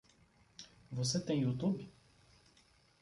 [0.91, 1.87] Você tem YouTube?